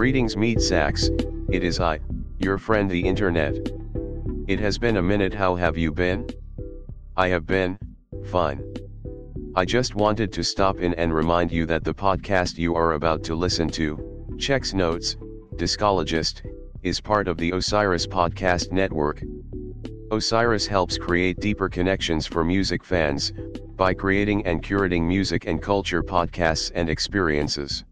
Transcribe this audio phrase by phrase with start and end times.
[0.00, 1.10] Greetings Meat Sacks,
[1.50, 2.00] it is I,
[2.38, 3.54] your friend the internet.
[4.48, 6.26] It has been a minute how have you been?
[7.18, 7.78] I have been,
[8.24, 8.64] fine.
[9.54, 13.22] I just wanted to stop in and remind you that the podcast you are about
[13.24, 15.18] to listen to, Checks Notes,
[15.56, 16.44] Discologist,
[16.82, 19.22] is part of the Osiris Podcast Network.
[20.10, 23.34] Osiris helps create deeper connections for music fans,
[23.76, 27.84] by creating and curating music and culture podcasts and experiences.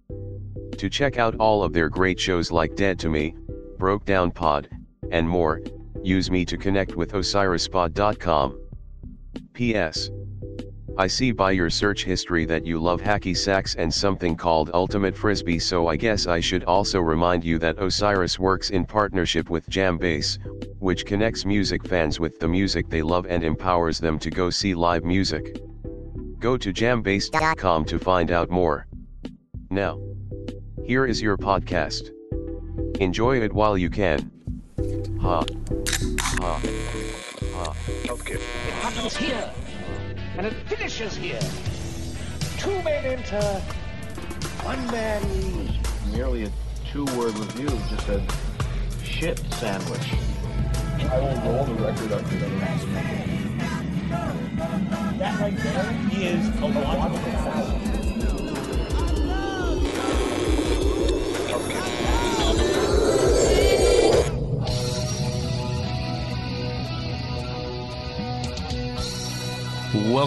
[0.78, 3.34] To check out all of their great shows like Dead to Me,
[3.78, 4.68] Broke Down Pod,
[5.10, 5.60] and more,
[6.04, 8.60] use me to connect with osirispod.com.
[9.54, 10.10] P.S.
[10.96, 15.16] I see by your search history that you love hacky sacks and something called Ultimate
[15.16, 19.68] Frisbee so I guess I should also remind you that Osiris works in partnership with
[19.68, 20.38] Jambase,
[20.78, 24.74] which connects music fans with the music they love and empowers them to go see
[24.74, 25.60] live music.
[26.38, 28.86] Go to jambase.com to find out more.
[29.70, 30.00] Now,
[30.88, 32.10] here is your podcast.
[32.98, 34.30] Enjoy it while you can.
[35.20, 35.44] Ha.
[36.40, 36.60] Ha.
[37.52, 37.74] Ha.
[38.08, 38.34] Okay.
[38.34, 39.52] It happens here,
[40.38, 41.40] and it finishes here.
[42.56, 43.42] Two men enter,
[44.64, 45.76] one man leaves.
[46.10, 46.52] Merely a
[46.90, 48.22] two-word review just said,
[49.04, 50.14] shit sandwich.
[51.00, 52.86] I will roll the record up to the last
[55.18, 57.07] That right there is a logical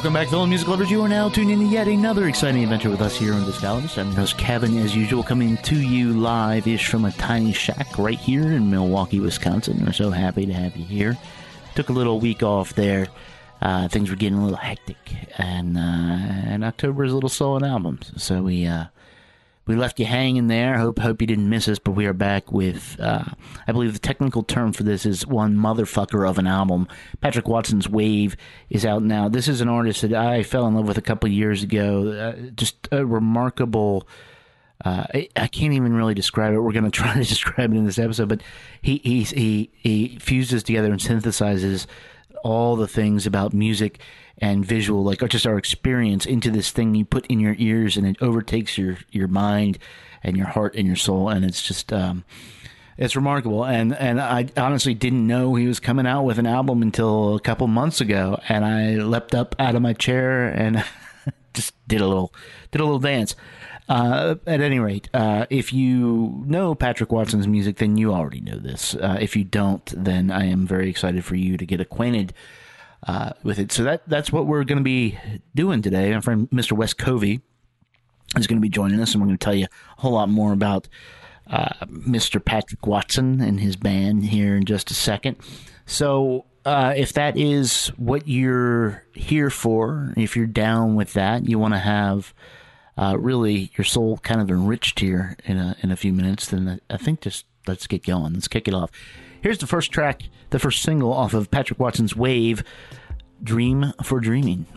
[0.01, 0.89] Welcome back, fellow music lovers.
[0.89, 3.99] You are now tuned in to yet another exciting adventure with us here on Discologist.
[3.99, 8.17] I'm your host, Kevin, as usual, coming to you live-ish from a tiny shack right
[8.17, 9.85] here in Milwaukee, Wisconsin.
[9.85, 11.19] We're so happy to have you here.
[11.75, 13.09] Took a little week off there.
[13.61, 14.97] Uh, things were getting a little hectic,
[15.37, 18.85] and uh, and October is a little slow on albums, so we uh,
[19.67, 20.77] we left you hanging there.
[20.77, 23.25] Hope hope you didn't miss us, but we are back with uh,
[23.67, 26.87] I believe the technical term for this is one motherfucker of an album.
[27.21, 28.35] Patrick Watson's Wave
[28.69, 29.29] is out now.
[29.29, 32.09] This is an artist that I fell in love with a couple years ago.
[32.11, 34.07] Uh, just a remarkable.
[34.83, 36.59] Uh, I, I can't even really describe it.
[36.59, 38.41] We're going to try to describe it in this episode, but
[38.81, 41.85] he he he he fuses together and synthesizes
[42.43, 43.99] all the things about music
[44.41, 48.07] and visual, like just our experience, into this thing you put in your ears, and
[48.07, 49.77] it overtakes your your mind
[50.23, 51.93] and your heart and your soul, and it's just.
[51.93, 52.25] Um,
[52.97, 56.83] it's remarkable, and and I honestly didn't know he was coming out with an album
[56.83, 60.83] until a couple months ago, and I leapt up out of my chair and
[61.55, 62.31] just did a little
[62.69, 63.35] did a little dance.
[63.89, 68.57] Uh, at any rate, uh, if you know Patrick Watson's music, then you already know
[68.57, 68.93] this.
[68.93, 72.33] Uh, if you don't, then I am very excited for you to get acquainted
[73.07, 73.71] uh, with it.
[73.71, 75.17] So that that's what we're going to be
[75.55, 76.13] doing today.
[76.13, 76.73] My friend Mr.
[76.73, 77.41] Wes Covey
[78.37, 79.65] is going to be joining us, and we're going to tell you
[79.97, 80.87] a whole lot more about
[81.47, 82.43] uh, Mr.
[82.43, 85.37] Patrick Watson and his band here in just a second.
[85.85, 91.59] So uh, if that is what you're here for, if you're down with that, you
[91.59, 92.33] want to have
[92.97, 96.79] uh, really your soul kind of enriched here in a in a few minutes, then
[96.89, 98.33] I think just let's get going.
[98.33, 98.91] Let's kick it off.
[99.41, 100.21] Here's the first track,
[100.51, 102.63] the first single off of Patrick Watson's Wave,
[103.43, 104.67] "Dream for Dreaming."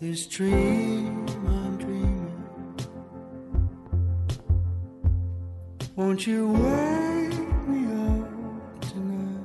[0.00, 0.93] This dream
[6.14, 9.42] Won't you wake me up tonight?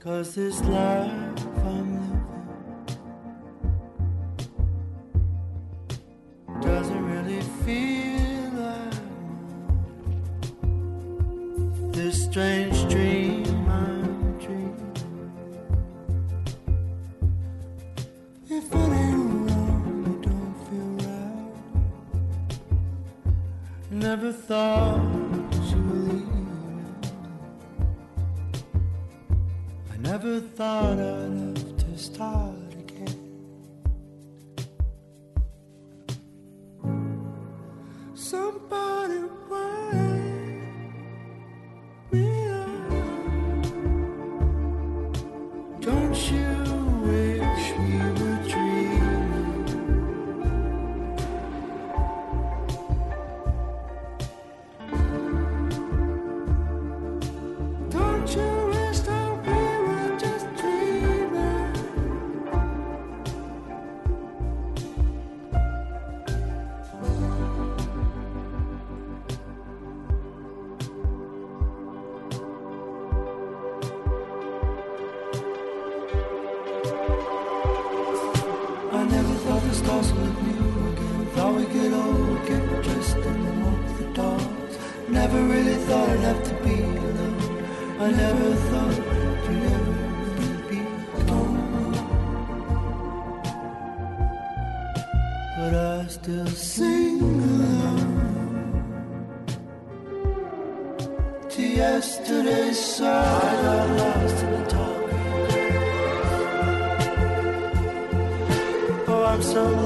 [0.00, 2.24] Cause this life I'm living
[6.62, 8.94] doesn't really feel like.
[11.92, 12.65] This strange
[23.96, 25.00] Never thought
[25.70, 26.28] you would leave.
[29.90, 32.65] I never thought I'd have to start
[109.56, 109.85] so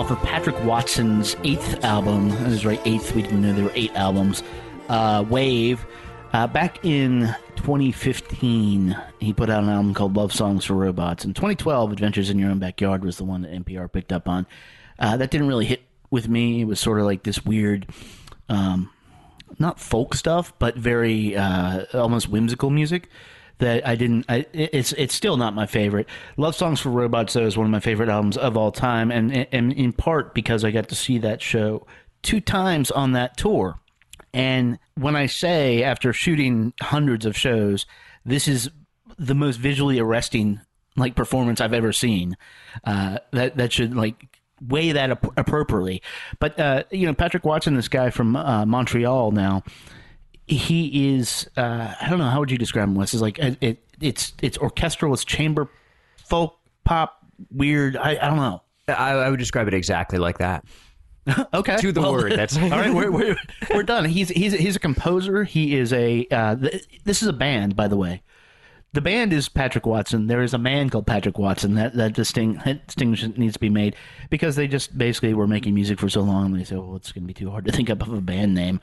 [0.00, 2.30] off of Patrick Watson's eighth album.
[2.30, 3.14] That is right, eighth.
[3.14, 4.42] We didn't know there were eight albums.
[4.88, 5.84] Uh, Wave.
[6.32, 11.26] Uh, back in 2015, he put out an album called Love Songs for Robots.
[11.26, 14.46] In 2012, Adventures in Your Own Backyard was the one that NPR picked up on.
[14.98, 16.62] Uh, that didn't really hit with me.
[16.62, 17.86] It was sort of like this weird,
[18.48, 18.88] um,
[19.58, 23.10] not folk stuff, but very uh, almost whimsical music
[23.60, 24.26] that I didn't.
[24.28, 26.08] I, it's it's still not my favorite.
[26.36, 29.46] Love Songs for Robots though is one of my favorite albums of all time, and
[29.52, 31.86] and in part because I got to see that show
[32.22, 33.78] two times on that tour.
[34.32, 37.86] And when I say after shooting hundreds of shows,
[38.24, 38.70] this is
[39.18, 40.60] the most visually arresting
[40.96, 42.36] like performance I've ever seen.
[42.84, 44.26] Uh, that that should like
[44.66, 46.02] weigh that ap- appropriately.
[46.38, 49.62] But uh, you know, Patrick Watson, this guy from uh, Montreal now,
[50.50, 53.56] he is uh, I don't know how would you describe him Wes is like it,
[53.60, 55.68] it it's it's orchestral it's chamber
[56.26, 60.64] folk pop weird I, I don't know I, I would describe it exactly like that.
[61.54, 63.36] okay To the word, that's- all right we're, we're,
[63.74, 67.32] we're done he's he's he's a composer he is a uh, th- this is a
[67.32, 68.22] band by the way
[68.92, 70.26] the band is Patrick Watson.
[70.26, 71.74] There is a man called Patrick Watson.
[71.76, 73.94] That that distinct that distinction needs to be made
[74.30, 76.54] because they just basically were making music for so long.
[76.54, 78.52] They said, "Well, it's going to be too hard to think up of a band
[78.52, 78.80] name."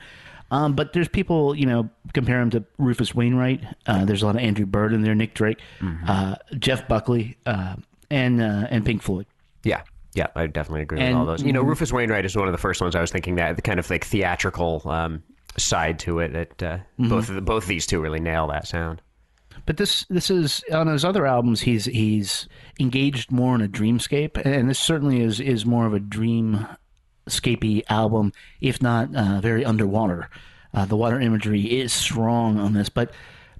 [0.50, 3.62] Um, but there's people, you know, compare him to Rufus Wainwright.
[3.86, 5.60] Uh, there's a lot of Andrew Bird in there, Nick Drake,
[6.06, 7.76] uh, Jeff Buckley, uh,
[8.10, 9.26] and uh, and Pink Floyd.
[9.64, 9.82] Yeah.
[10.14, 11.42] Yeah, I definitely agree And- with all those.
[11.42, 13.62] You know, Rufus Wainwright is one of the first ones I was thinking that the
[13.62, 15.22] kind of like theatrical um,
[15.58, 19.02] side to it that uh, both of the, both these two really nail that sound.
[19.66, 21.60] But this this is on his other albums.
[21.60, 22.48] He's he's
[22.80, 26.00] engaged more in a dreamscape, and this certainly is is more of a
[27.28, 30.28] dreamscapey album, if not uh, very underwater.
[30.74, 33.10] Uh, the water imagery is strong on this, but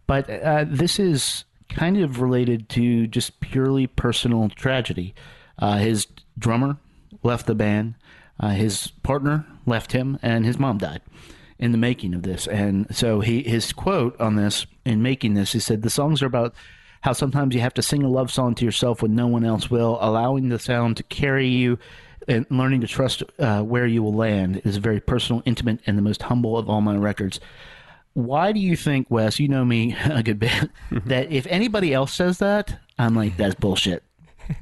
[0.06, 5.14] but uh, this is kind of related to just purely personal tragedy.
[5.58, 6.06] Uh, his
[6.38, 6.78] drummer
[7.22, 7.94] left the band,
[8.40, 11.02] uh, his partner left him, and his mom died
[11.58, 12.46] in the making of this.
[12.46, 16.26] And so he his quote on this in making this, he said, "The songs are
[16.26, 16.54] about
[17.02, 19.70] how sometimes you have to sing a love song to yourself when no one else
[19.70, 21.78] will, allowing the sound to carry you."
[22.28, 26.02] And learning to trust uh, where you will land is very personal, intimate, and the
[26.02, 27.40] most humble of all my records.
[28.12, 29.40] Why do you think, Wes?
[29.40, 30.70] You know me a good bit.
[31.06, 34.02] that if anybody else says that, I'm like, that's bullshit.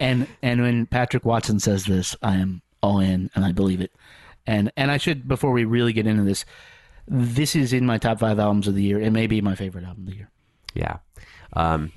[0.00, 3.92] and and when Patrick Watson says this, I am all in, and I believe it.
[4.46, 6.44] And and I should before we really get into this,
[7.06, 9.00] this is in my top five albums of the year.
[9.00, 10.30] It may be my favorite album of the year.
[10.74, 10.98] Yeah.
[11.52, 11.92] Um,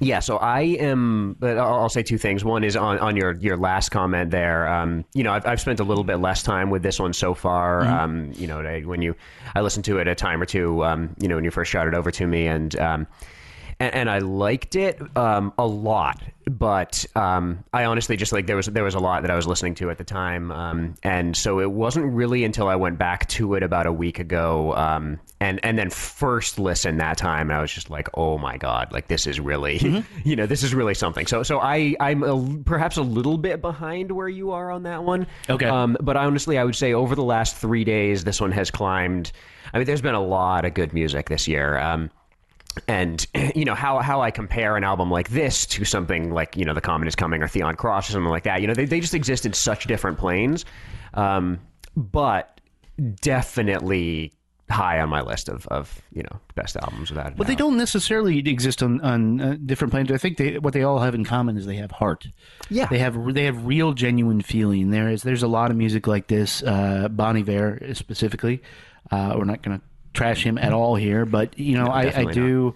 [0.00, 1.36] yeah, so I am.
[1.38, 2.44] But I'll say two things.
[2.44, 4.68] One is on, on your your last comment there.
[4.68, 7.34] Um, you know, I've, I've spent a little bit less time with this one so
[7.34, 7.84] far.
[7.84, 9.14] Um, you know, I- when you
[9.54, 10.84] I listened to it a time or two.
[10.84, 13.06] Um, you know, when you first shot it over to me, and um,
[13.80, 16.22] and, and I liked it um, a lot.
[16.48, 19.48] But um, I honestly just like there was there was a lot that I was
[19.48, 23.28] listening to at the time, um, and so it wasn't really until I went back
[23.30, 27.58] to it about a week ago, um, and and then first listen that time, and
[27.58, 30.72] I was just like, oh my god, like this is really, you know, this is
[30.72, 31.26] really something.
[31.26, 35.02] So so I I'm a, perhaps a little bit behind where you are on that
[35.02, 35.26] one.
[35.50, 35.66] Okay.
[35.66, 39.32] Um, but honestly, I would say over the last three days, this one has climbed.
[39.74, 41.76] I mean, there's been a lot of good music this year.
[41.76, 42.08] Um,
[42.88, 46.64] and you know how how I compare an album like this to something like you
[46.64, 48.60] know the Comet is Coming or Theon Cross or something like that.
[48.60, 50.64] You know they they just exist in such different planes,
[51.14, 51.60] um,
[51.96, 52.60] but
[53.20, 54.32] definitely
[54.68, 57.36] high on my list of, of you know best albums without.
[57.36, 60.10] But they don't necessarily exist on on uh, different planes.
[60.10, 62.26] I think they what they all have in common is they have heart.
[62.68, 62.86] Yeah.
[62.86, 64.90] they have they have real genuine feeling.
[64.90, 66.62] There is there's a lot of music like this.
[66.62, 68.62] Uh, Bon Iver specifically.
[69.10, 69.84] Uh, we're not going to
[70.16, 72.74] trash him at all here, but you know I, I do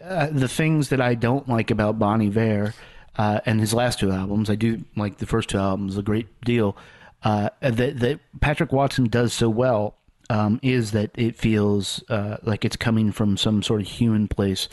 [0.00, 2.74] uh, the things that I don't like about Bon Iver
[3.16, 4.48] uh, and his last two albums.
[4.48, 6.76] I do like the first two albums a great deal.
[7.22, 9.94] Uh, that that Patrick Watson does so well
[10.30, 14.68] um, is that it feels uh, like it's coming from some sort of human place,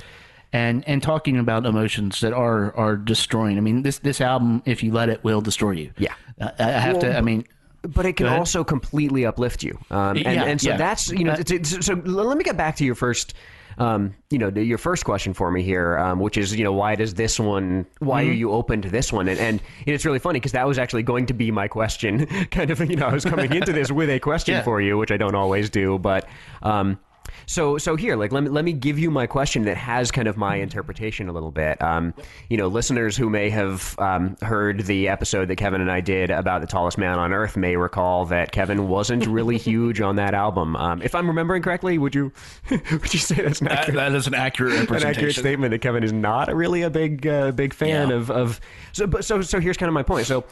[0.54, 3.58] and and talking about emotions that are are destroying.
[3.58, 5.92] I mean, this this album, if you let it, will destroy you.
[5.98, 6.14] Yeah.
[6.40, 7.18] Uh, I I have to.
[7.18, 7.46] I mean,
[7.88, 9.78] but it can also completely uplift you.
[9.92, 10.78] Um, and, Yeah, and so yeah.
[10.78, 11.34] that's you know.
[11.34, 13.34] Uh, it's- it's- so let me get back to your first.
[13.78, 16.96] Um, you know, your first question for me here, um, which is, you know, why
[16.96, 17.86] does this one?
[18.00, 18.30] Why Mm-hmm.
[18.32, 19.28] are you open to this one?
[19.28, 22.26] And, and it's really funny because that was actually going to be my question.
[22.52, 24.64] kind of, you know, I was coming into this with a question Yeah.
[24.64, 26.26] for you, which I don't always do, but.
[26.64, 27.00] Um,
[27.46, 30.28] so, so here, like, let me let me give you my question that has kind
[30.28, 31.82] of my interpretation a little bit.
[31.82, 32.14] Um,
[32.50, 36.30] you know, listeners who may have um, heard the episode that Kevin and I did
[36.32, 40.34] about the tallest man on earth may recall that Kevin wasn't really huge on that
[40.34, 40.76] album.
[40.76, 42.32] Um, if I'm remembering correctly, would you
[42.72, 45.80] would you say that's an that, accurate, that is an accurate an accurate statement that
[45.80, 48.16] Kevin is not really a big uh, big fan Yeah.
[48.16, 48.60] of of
[48.92, 50.26] so but so so here's kind of my point.
[50.28, 50.46] So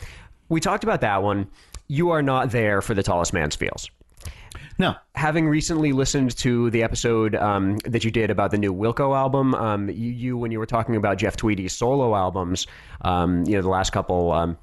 [0.50, 1.48] we talked about that one.
[1.88, 3.90] You are not there for the tallest man's feels
[4.80, 9.15] No, having recently listened to the episode um, that you did about the new Wilco
[9.15, 12.65] album, um, you, you when you were talking about Jeff Tweedy's solo albums,
[13.01, 14.58] um, you know the last couple um,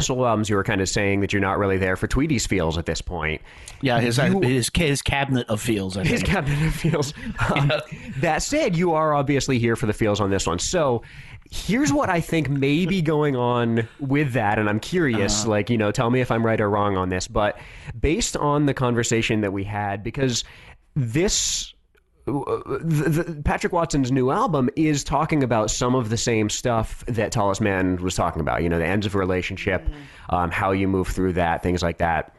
[0.00, 2.78] solo albums, you were kind of saying that you're not really there for Tweedy's feels
[2.78, 3.42] at this point.
[3.82, 5.96] yeah, his You- his his cabinet of feels.
[5.98, 6.26] I His think.
[6.32, 7.12] cabinet of feels.
[7.54, 7.70] Um,
[8.20, 10.58] That said, you are obviously here for the feels on this one.
[10.58, 11.02] So
[11.50, 15.42] here's what I think may be going on with that, and I'm curious.
[15.42, 15.50] Uh-huh.
[15.50, 17.26] Like, you know, tell me if I'm right or wrong on this.
[17.26, 17.58] But
[17.98, 20.44] based on the conversation that we had, because
[20.94, 21.74] this.
[22.28, 27.02] Uh, the, the, Patrick Watson's new album is talking about some of the same stuff
[27.06, 28.62] that Tallest Man was talking about.
[28.62, 30.34] You know, the ends of a relationship, mm-hmm.
[30.34, 32.36] um, how you move through that, things like that.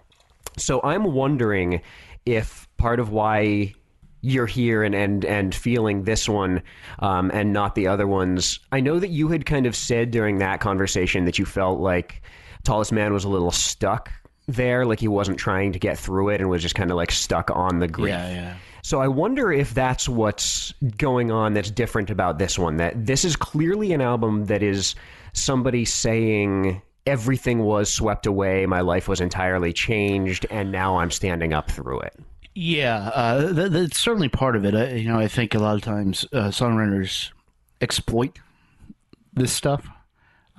[0.58, 1.82] So I'm wondering
[2.26, 3.74] if part of why
[4.22, 6.62] you're here and and and feeling this one
[7.00, 8.60] um, and not the other ones.
[8.72, 12.22] I know that you had kind of said during that conversation that you felt like
[12.64, 14.12] Tallest Man was a little stuck
[14.48, 17.12] there, like he wasn't trying to get through it and was just kind of like
[17.12, 18.10] stuck on the grief.
[18.10, 18.56] Yeah, yeah.
[18.84, 22.78] So I wonder if that's what's going on that's different about this one.
[22.78, 24.96] That this is clearly an album that is
[25.34, 31.54] somebody saying everything was swept away, my life was entirely changed, and now I'm standing
[31.54, 32.20] up through it.
[32.54, 34.76] Yeah, uh, that, that's certainly part of it.
[34.76, 37.32] I, you know, I think a lot of times uh, songwriters
[37.80, 38.40] exploit
[39.34, 39.88] this stuff,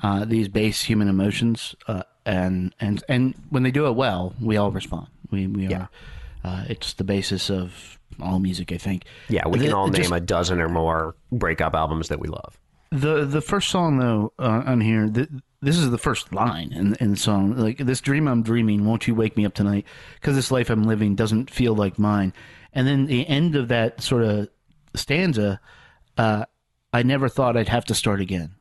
[0.02, 4.56] uh, these base human emotions, uh, and and and when they do it well, we
[4.56, 5.08] all respond.
[5.30, 5.82] We we Yeah.
[5.82, 5.88] are.
[6.44, 9.04] Uh, it's the basis of all music, I think.
[9.28, 12.58] Yeah, we can all name just- a dozen or more breakup albums that we love.
[12.90, 15.28] the the first song though uh, on here th-
[15.62, 17.57] this is the first line in, in the song.
[17.57, 19.87] Like this dream i'm dreaming won't you wake me up tonight?
[20.14, 22.35] Because this life i'm living doesn't feel like mine.
[22.73, 24.49] And then the end of that sort of
[24.95, 25.61] stanza
[26.19, 26.45] uh,
[26.92, 28.57] i never thought i'd have to start again.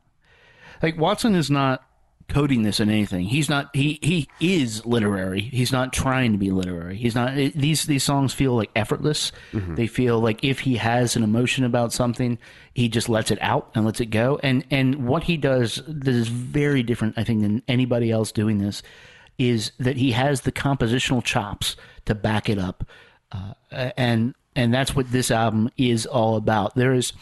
[0.80, 1.84] Like watson is not
[2.28, 3.26] coding this in anything.
[3.26, 5.40] He's not he he is literary.
[5.40, 6.96] He's not trying to be literary.
[6.96, 9.32] He's not it, these these songs feel like effortless.
[9.74, 12.38] They feel like if he has an emotion about something
[12.74, 14.40] he just lets it out and lets it go.
[14.42, 18.58] And and what he does that is very different i think than anybody else doing
[18.58, 18.82] this
[19.38, 22.84] is that he has the compositional chops to back it up.
[23.30, 23.54] Uh,
[23.96, 26.74] and and that's what this album is all about.
[26.74, 27.12] There is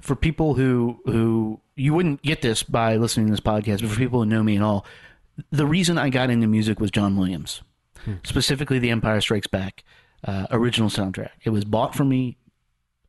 [0.00, 3.96] for people who who you wouldn't get this by listening to this podcast, but for
[3.96, 4.84] people who know me at all,
[5.50, 7.62] the reason I got into music was John Williams,
[8.24, 9.84] specifically The Empire Strikes Back
[10.24, 11.30] uh, original soundtrack.
[11.44, 12.36] It was bought for me.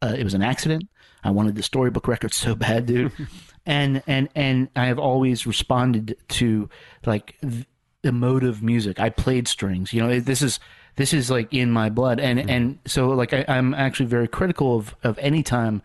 [0.01, 0.89] Uh, it was an accident.
[1.23, 3.11] I wanted the storybook record so bad, dude.
[3.65, 6.69] and and and I have always responded to
[7.05, 7.65] like th-
[8.03, 8.99] emotive music.
[8.99, 9.93] I played strings.
[9.93, 10.59] You know, this is
[10.95, 12.19] this is like in my blood.
[12.19, 15.81] And and so like I, I'm actually very critical of of any time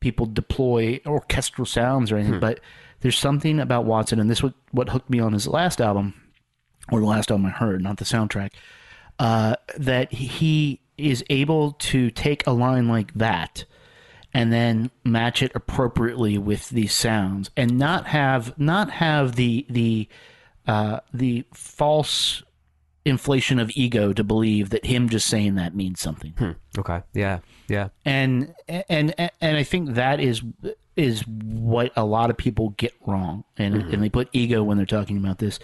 [0.00, 2.34] people deploy orchestral sounds or anything.
[2.40, 2.60] But
[3.00, 6.14] there's something about Watson, and this was what hooked me on his last album,
[6.90, 8.50] or the last album I heard, not the soundtrack.
[9.18, 13.64] Uh, that he is able to take a line like that
[14.34, 20.08] and then match it appropriately with these sounds and not have not have the the
[20.66, 22.42] uh, the false
[23.08, 26.52] inflation of ego to believe that him just saying that means something hmm.
[26.78, 27.02] Okay.
[27.14, 27.40] Yeah.
[27.68, 27.88] Yeah.
[28.04, 30.42] and and and I think that is
[30.98, 33.94] is what a lot of people get wrong, and mm-hmm.
[33.94, 35.60] and they put ego when they're talking about this.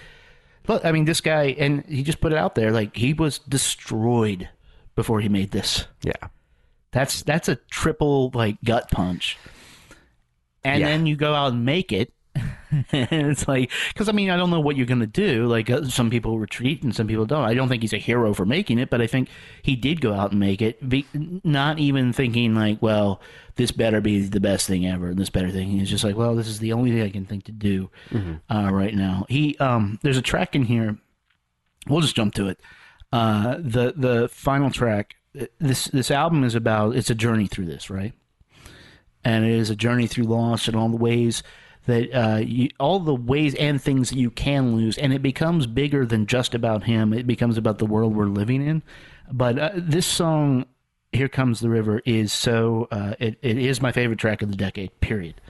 [0.62, 3.40] But I mean, this guy, and he just put it out there like he was
[3.40, 4.48] destroyed
[4.94, 5.86] before he made this.
[6.02, 6.12] Yeah.
[6.92, 9.36] That's that's a triple like gut punch.
[10.62, 10.86] And Yeah.
[10.86, 12.12] then you go out and make it.
[12.74, 15.46] And it's like because I mean I don't know what you're gonna do.
[15.46, 17.44] Like uh, some people retreat and some people don't.
[17.44, 19.28] I don't think he's a hero for making it, but I think
[19.62, 20.88] he did go out and make it.
[20.88, 23.20] Be, not even thinking like, well,
[23.56, 25.08] this better be the best thing ever.
[25.08, 25.68] And this better thing.
[25.68, 27.90] He's just like, well, this is the only thing I can think to do
[28.50, 29.26] uh, right now.
[29.28, 30.96] He um, there's a track in here.
[31.88, 32.60] We'll just jump to it.
[33.12, 35.16] Uh, the the final track.
[35.58, 36.96] This this album is about.
[36.96, 38.12] It's a journey through this, right?
[39.24, 41.42] and it is a journey through loss and all the ways
[41.86, 45.66] that uh, you, all the ways and things that you can lose, and it becomes
[45.66, 47.12] bigger than just about him.
[47.12, 48.82] It becomes about the world we're living in.
[49.30, 50.66] But uh, this song,
[51.12, 54.56] "Here Comes the River," is so uh, it, it is my favorite track of the
[54.56, 54.98] decade.
[55.00, 55.40] Period.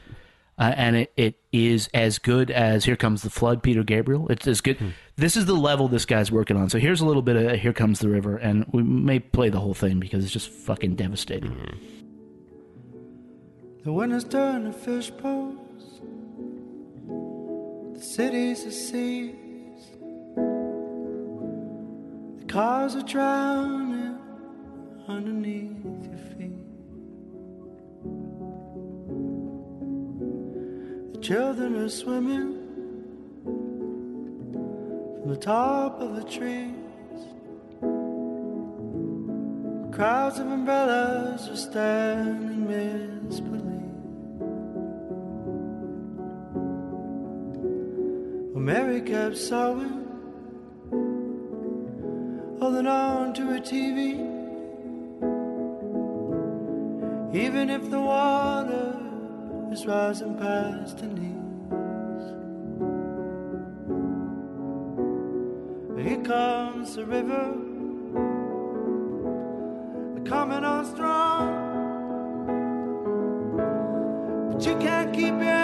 [0.57, 4.29] Uh, and it, it is as good as "Here Comes the Flood," Peter Gabriel.
[4.29, 4.79] It's as good.
[5.17, 6.71] This is the level this guy's working on.
[6.71, 9.61] So here's a little bit of "Here Comes the River," and we may play the
[9.61, 11.57] whole thing because it's just fucking devastating.
[13.83, 15.64] The winter's turn to fish bowls.
[17.95, 19.35] The cities are seas.
[22.41, 24.19] The cars are drowning
[25.07, 26.59] underneath your feet.
[31.13, 32.59] The children are swimming
[35.21, 36.75] from the top of the trees.
[39.95, 43.31] Crowds of umbrellas are standing in
[48.65, 50.07] Mary kept sewing,
[52.59, 54.15] holding on to her TV.
[57.35, 58.97] Even if the water
[59.71, 62.25] is rising past her knees.
[66.09, 67.53] Here comes the river
[70.25, 71.51] coming on strong.
[74.51, 75.64] But you can't keep your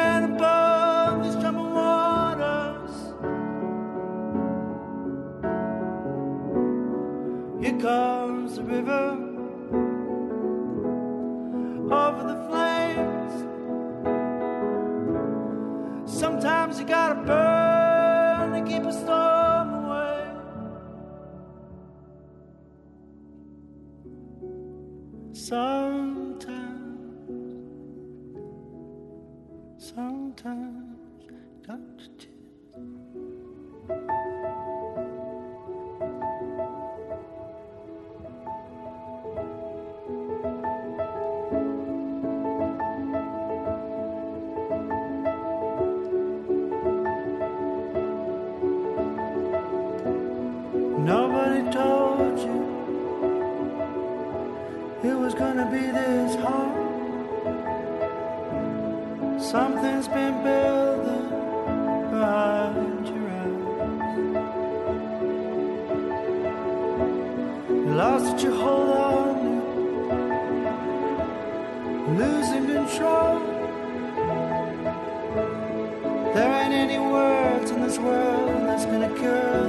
[76.81, 79.69] Any words in this world that's gonna cure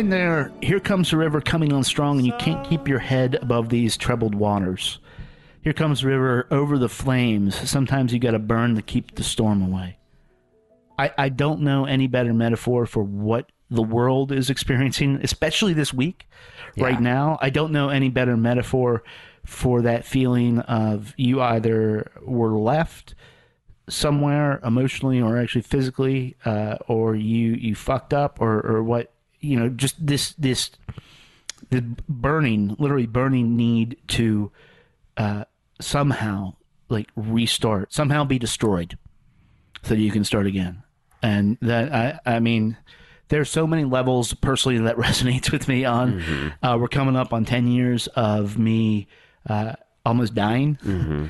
[0.00, 3.34] line there here comes the river coming on strong and you can't keep your head
[3.42, 4.98] above these troubled waters.
[5.62, 7.68] Here comes the river over the flames.
[7.68, 9.98] Sometimes you got to burn to keep the storm away.
[10.98, 15.92] I, I don't know any better metaphor for what the world is experiencing especially this
[15.92, 16.26] week
[16.78, 17.38] right now.
[17.42, 19.02] I don't know any better metaphor
[19.44, 23.14] for that feeling of you either were left
[23.88, 29.58] somewhere emotionally or actually physically uh, or you you fucked up or or what you
[29.58, 30.70] know just this this
[31.70, 34.50] the burning literally burning need to
[35.16, 35.44] uh,
[35.80, 36.54] somehow
[36.88, 38.98] like restart somehow be destroyed
[39.82, 40.82] so that you can start again
[41.22, 42.76] and that I, I mean,
[43.28, 45.84] there's so many levels personally that resonates with me.
[45.84, 46.64] On Mm-hmm.
[46.64, 49.06] uh, we're coming up on ten years of me
[49.48, 49.74] uh,
[50.04, 50.78] almost dying.
[50.84, 51.26] Mm-hmm.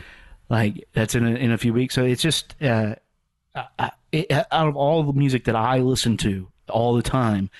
[0.48, 1.94] Like that's in a, in a few weeks.
[1.94, 2.94] So it's just uh,
[3.54, 7.50] I, it, out of all the music that I listen to all the time,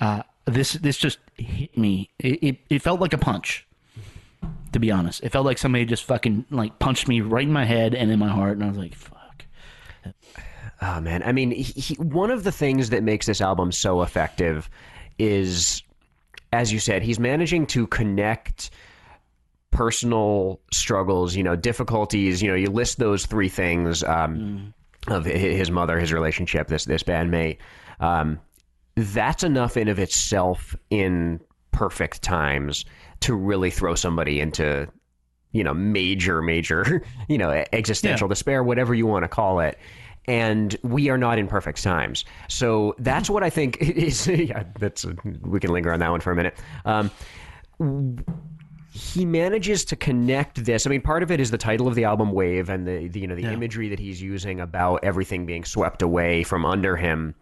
[0.00, 2.10] uh, this this just hit me.
[2.18, 3.66] It, it it felt like a punch.
[4.72, 7.64] To be honest, it felt like somebody just fucking like punched me right in my
[7.64, 9.44] head and in my heart, and I was like, "Fuck."
[10.82, 14.02] Oh man, I mean, he, he, one of the things that makes this album so
[14.02, 14.68] effective
[15.18, 15.82] is,
[16.52, 18.70] as you said, he's managing to connect
[19.70, 22.42] personal struggles, you know, difficulties.
[22.42, 24.74] You know, you list those three things um,
[25.08, 27.58] of his mother, his relationship, this this bandmate.
[28.00, 28.40] Um,
[28.96, 31.40] that's enough in of itself in
[31.72, 32.84] perfect times
[33.20, 34.88] to really throw somebody into
[35.52, 38.30] you know major major you know existential Yeah.
[38.30, 39.78] despair whatever you want to call it
[40.28, 45.04] and we are not in perfect times so that's what i think is yeah that's
[45.42, 47.10] we can linger on that one for a minute um,
[48.92, 50.86] he manages to connect this.
[50.86, 53.20] I mean, part of it is the title of the album, "Wave," and the, the
[53.20, 57.34] you know the imagery that he's using about everything being swept away from under him.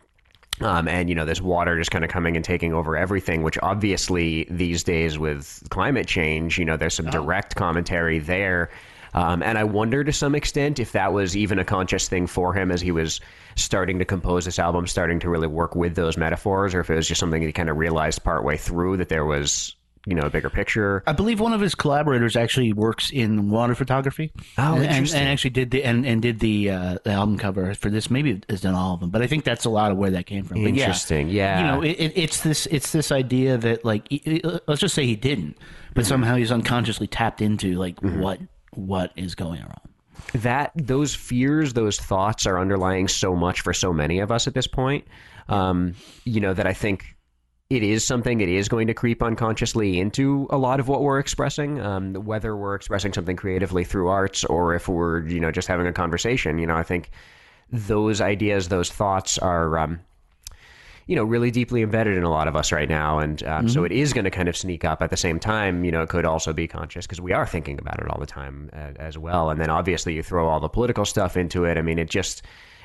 [0.61, 3.59] Um, and you know this water just kind of coming and taking over everything, which
[3.63, 8.71] obviously these days with climate change, you know, there's some direct commentary there.
[9.15, 12.53] Um, and I wonder to some extent if that was even a conscious thing for
[12.53, 13.21] him as he was
[13.57, 16.97] starting to compose this album, starting to really work with those metaphors, or if it
[16.97, 20.23] was just something that he kind of realized partway through that there was, you know,
[20.23, 21.03] a bigger picture.
[21.07, 24.33] I believe one of his collaborators actually works in water photography.
[24.59, 25.21] Oh, and, interesting.
[25.21, 28.11] And actually did the and, and did the uh, the album cover for this.
[28.11, 30.27] Maybe has done all of them, but I think that's a lot of where that
[30.27, 30.63] came from.
[30.63, 31.59] But yeah, Interesting, yeah.
[31.59, 34.07] You know, it, it, it's this it's this idea that like
[34.67, 35.57] let's just say he didn't,
[35.95, 36.09] but Mm-hmm.
[36.09, 38.41] somehow he's unconsciously tapped into like what
[38.73, 39.81] what is going on.
[40.35, 44.55] that those fears, those thoughts are underlying so much for so many of us at
[44.55, 45.07] this point.
[45.49, 47.14] Um, you know that I think
[47.71, 51.19] it is something that is going to creep unconsciously into a lot of what we're
[51.19, 51.81] expressing.
[51.81, 55.87] Um, whether we're expressing something creatively through arts or if we're you know just having
[55.87, 56.59] a conversation.
[56.59, 57.11] You know, I think
[57.71, 59.79] those ideas, those thoughts are.
[59.79, 60.01] Um,
[61.07, 63.85] you know, really deeply embedded in a lot of us right now, and um, so
[63.85, 65.03] it is going to kind of sneak up.
[65.03, 67.79] At the same time, you know, it could also be conscious because we are thinking
[67.79, 69.51] about it all the time uh, as well.
[69.51, 71.77] And then obviously, you throw all the political stuff into it.
[71.77, 72.41] I mean, it just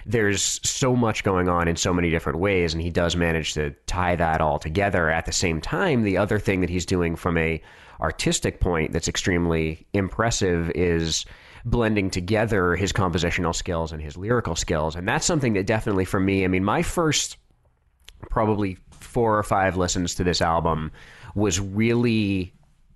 [0.06, 3.72] there's so much going on in so many different ways, and he does manage to
[3.86, 5.10] tie that all together.
[5.10, 7.62] At the same time, the other thing that he's doing from a
[8.02, 11.26] artistic point that's extremely impressive is
[11.66, 16.20] blending together his compositional skills and his lyrical skills, and that's something that definitely for
[16.20, 16.44] me.
[16.44, 17.38] I mean, my first
[18.30, 20.92] probably four or five listens to this album
[21.36, 22.54] was really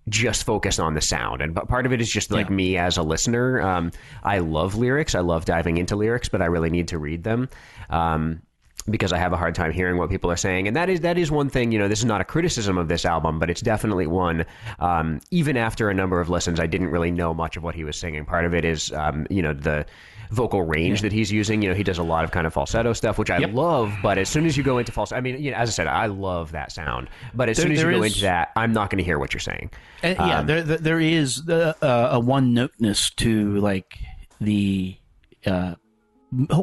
[0.09, 2.97] just focused on the sound and but part of it is just like me as
[2.97, 3.91] a listener um,
[4.23, 7.47] i love lyrics i love diving into lyrics but i really need to read them
[7.89, 8.41] um,
[8.89, 11.17] because I have a hard time hearing what people are saying, and that is that
[11.17, 11.71] is one thing.
[11.71, 14.45] You know, this is not a criticism of this album, but it's definitely one.
[14.79, 17.83] Um, even after a number of listens, I didn't really know much of what he
[17.83, 18.25] was singing.
[18.25, 19.85] Part of it is, um, you know, the
[20.33, 21.61] vocal range that he's using.
[21.61, 23.93] You know, he does a lot of kind of falsetto stuff, which I love.
[24.01, 25.87] But as soon as you go into falsetto, I mean, you know, as I said,
[25.87, 27.09] I love that sound.
[27.33, 29.19] But as There- soon as you go is- into that, I'm not going to hear
[29.19, 29.71] what you're saying.
[30.01, 33.97] And, yeah, there, there there is uh, uh, a one noteness to like
[34.41, 34.97] the
[35.45, 35.75] uh,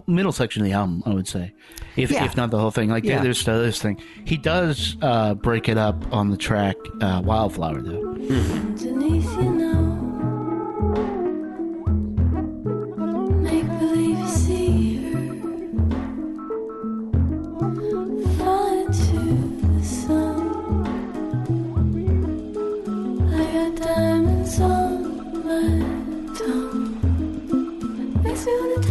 [0.07, 1.03] middle section of the album.
[1.07, 1.53] I would say,
[1.97, 2.25] if Yeah.
[2.25, 2.91] if not the whole thing.
[2.91, 3.23] Like Yeah.
[3.23, 4.01] there's this thing.
[4.25, 8.13] He does uh, break it up on the track uh, "Wildflower" though.
[8.15, 9.37] Underneath
[28.51, 28.90] to everyone.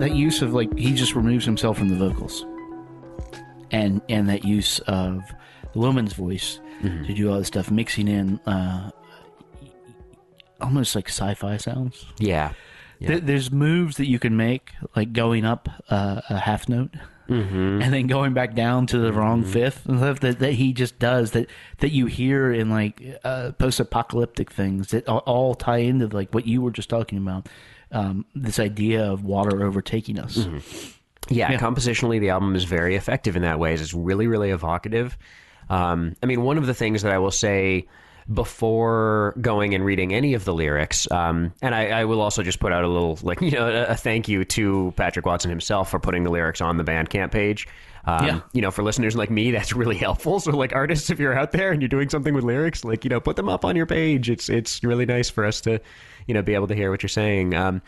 [0.00, 2.44] That use of like he just removes himself from the vocals,
[3.70, 5.22] and and that use of
[5.72, 8.90] the woman's voice to do all this stuff, mixing in uh,
[10.60, 12.06] almost like sci-fi sounds.
[12.18, 12.52] Yeah.
[13.00, 16.90] Th- there's moves that you can make, like going up uh, a half note.
[17.28, 17.82] Mm-hmm.
[17.82, 20.98] And then going back down to the wrong fifth and stuff that, that he just
[20.98, 26.08] does that that you hear in like uh, post-apocalyptic things that all, all tie into
[26.08, 27.48] like what you were just talking about
[27.92, 30.38] um, this idea of water overtaking us.
[30.38, 30.90] Mm-hmm.
[31.34, 31.58] Yeah, Yeah.
[31.58, 33.72] compositionally, the album is very effective in that way.
[33.74, 35.16] It's really, really evocative.
[35.68, 37.86] Um, I mean, one of the things that I will say
[38.32, 42.58] before going and reading any of the lyrics, um, and I, I will also just
[42.58, 45.90] put out a little, like, you know, a, a thank you to Patrick Watson himself
[45.90, 47.68] for putting the lyrics on the Bandcamp page.
[48.06, 48.40] Um, Yeah.
[48.52, 50.40] You know, for listeners like me, that's really helpful.
[50.40, 53.10] So, like, artists, if you're out there and you're doing something with lyrics, like, you
[53.10, 54.30] know, put them up on your page.
[54.30, 55.80] It's it's really nice for us to,
[56.30, 57.54] you know, be able to hear what you're saying.
[57.54, 57.82] Um,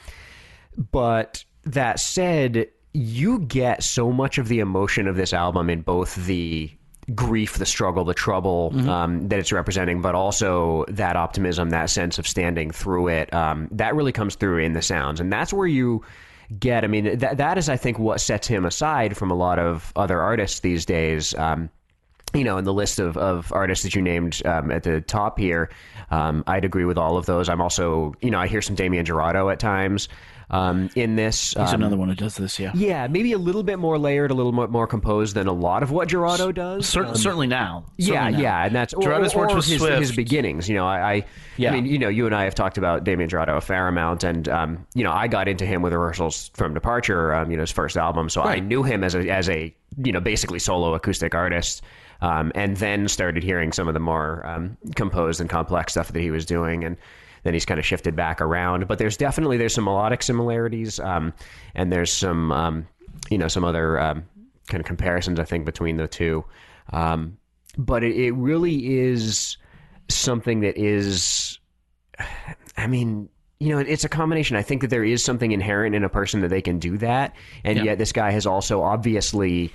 [0.90, 6.16] but that said, you get so much of the emotion of this album in both
[6.26, 6.68] the
[7.14, 12.18] grief, the struggle, the trouble um, that it's representing, but also that optimism, that sense
[12.18, 13.32] of standing through it.
[13.32, 16.04] Um, that really comes through in the sounds, and that's where you
[16.58, 16.82] get.
[16.82, 19.92] I mean, that that is, I think, what sets him aside from a lot of
[19.94, 21.32] other artists these days.
[21.36, 21.70] Um,
[22.34, 25.38] you know, in the list of, of artists that you named um, at the top
[25.38, 25.70] here,
[26.10, 27.48] um, I'd agree with all of those.
[27.48, 30.08] I'm also, you know, I hear some Damien Jurado at times
[30.50, 31.54] um, in this.
[31.54, 32.72] He's Um, another one who does this, yeah.
[32.74, 35.82] yeah, maybe a little bit more layered, a little more, more composed than a lot
[35.82, 36.86] of what Jurado does.
[36.86, 37.86] Cer- certainly now.
[37.96, 38.38] Yeah, now.
[38.38, 39.98] yeah, and that's or, Jurado's or worked with his, Swift.
[39.98, 40.68] his beginnings.
[40.68, 41.24] You know, I, I,
[41.56, 41.70] Yeah.
[41.70, 44.24] I mean, you know, you and I have talked about Damien Jurado a fair amount,
[44.24, 47.62] and um, you know, I got into him with rehearsals from Departure, um, you know,
[47.62, 50.94] his first album, so I knew him as a as a you know basically solo
[50.94, 51.82] acoustic artist,
[52.22, 56.20] um, and then started hearing some of the more um, composed and complex stuff that
[56.20, 56.96] he was doing, and
[57.42, 58.86] then he's kind of shifted back around.
[58.86, 61.34] But there's definitely there's some melodic similarities, um,
[61.74, 62.86] and there's some um,
[63.28, 64.22] you know some other um,
[64.68, 66.44] kind of comparisons I think between the two.
[66.92, 67.36] Um,
[67.76, 69.56] but it, it really is
[70.08, 71.58] something that is,
[72.76, 73.28] I mean.
[73.58, 74.56] You know, it's a combination.
[74.56, 77.32] I think that there is something inherent in a person that they can do that,
[77.62, 77.84] and Yeah.
[77.84, 79.72] yet this guy has also obviously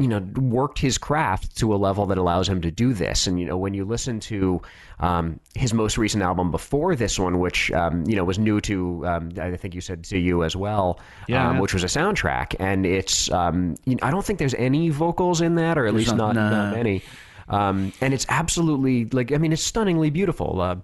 [0.00, 3.26] you know worked his craft to a level that allows him to do this.
[3.26, 4.60] And you know when you listen to
[4.98, 9.06] um, his most recent album before this one which um, you know was new to
[9.06, 12.54] um, i think you said to you as well Yeah, um, which was a soundtrack.
[12.58, 15.94] And it's um, you know, i don't think there's any vocals in that or at
[15.94, 17.02] least not- not, not many.
[17.48, 20.76] Um, and it's absolutely like i mean it's stunningly beautiful uh,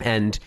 [0.00, 0.38] and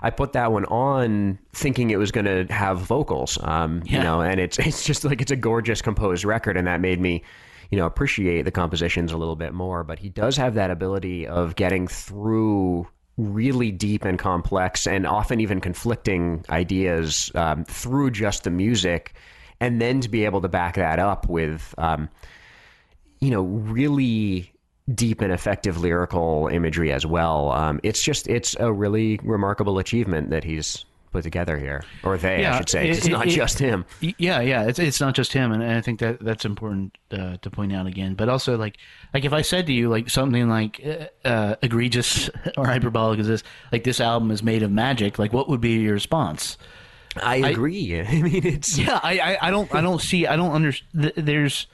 [0.00, 4.20] I put that one on thinking it was going to have vocals, um, you know,
[4.20, 7.24] and it's it's just like it's a gorgeous composed record, and that made me,
[7.70, 9.84] you know, appreciate the compositions a little bit more.
[9.84, 15.40] But he does have that ability of getting through really deep and complex, and often
[15.40, 19.14] even conflicting ideas um, through just the music,
[19.60, 21.74] and then to be able to back that up with.
[21.78, 22.08] Um,
[23.20, 24.52] you know, really
[24.94, 27.50] deep and effective lyrical imagery as well.
[27.50, 32.44] Um, it's just, it's a really remarkable achievement that he's put together here, or they,
[32.44, 32.88] I should say.
[32.88, 33.84] it- it's not it- just him.
[34.00, 37.50] Yeah, yeah, it's it's not just him, and I think that that's important uh, to
[37.50, 38.14] point out again.
[38.14, 38.76] But also, like,
[39.14, 43.26] like if I said to you like something like uh, uh, egregious or hyperbolic as
[43.28, 43.42] this,
[43.72, 46.56] like this album is made of magic, like what would be your response?
[47.22, 48.00] I agree.
[48.08, 51.12] I, mean, it's Yeah, I, I, I don't I don't see I don't understand.
[51.16, 51.66] There's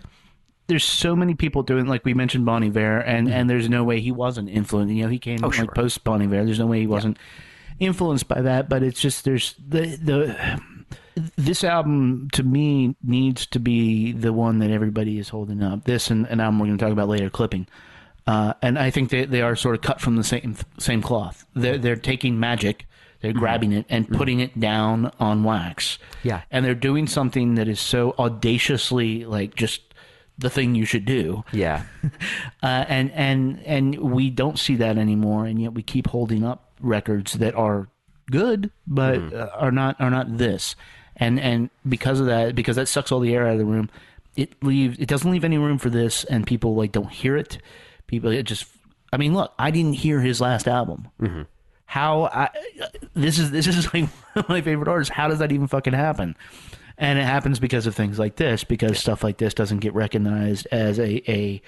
[0.66, 4.01] there's so many people doing like we mentioned Bon Iver, and and there's no way
[4.01, 4.94] he wasn't influenced.
[4.94, 5.44] You know, he came Mm-hmm.
[5.44, 5.64] Oh, sure.
[5.66, 6.44] like post Bon Iver.
[6.47, 7.18] There's no way he wasn't
[7.78, 8.68] influenced by that.
[8.68, 10.60] But it's just there's the the
[11.37, 15.84] this album to me needs to be the one that everybody is holding up.
[15.84, 17.66] This and an album we're going to talk about later, clipping.
[18.26, 21.44] Uh, and I think they, they are sort of cut from the same same cloth.
[21.54, 22.87] They're they're taking magic,
[23.20, 25.98] they're grabbing it and putting it down on wax.
[26.22, 26.42] Yeah.
[26.50, 29.82] and they're doing something that is so audaciously like just
[30.38, 31.44] the thing you should do.
[31.52, 31.84] yeah.
[32.62, 36.63] Uh, and and and we don't see that anymore, and yet we keep holding up
[36.80, 37.88] records that are
[38.30, 39.37] good, but mm-hmm.
[39.37, 40.76] uh, are not are not this.
[41.16, 43.90] And and because of that, because that sucks all the air out of the room,
[44.37, 47.58] it leaves it doesn't leave any room for this, and people like don't hear it.
[48.06, 48.66] People it just.
[49.12, 51.06] I mean, look, I didn't hear his last album.
[51.20, 51.42] Mm-hmm.
[51.87, 52.50] How I,
[52.82, 55.14] uh, this is this is like one of my favorite artists.
[55.14, 56.34] How does that even fucking happen?
[56.98, 60.66] And it happens because of things like this, because stuff like this doesn't get recognized
[60.72, 61.62] as a a.